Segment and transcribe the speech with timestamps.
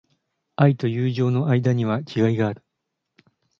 [0.55, 2.63] 愛と友情の間には違いがある。